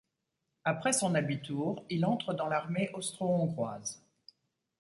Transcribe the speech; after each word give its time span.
Après 0.65 0.93
son 0.93 1.13
abitur, 1.13 1.83
il 1.91 2.05
entre 2.05 2.33
dans 2.33 2.47
l'armée 2.47 2.89
austro-hongroise. 2.95 4.01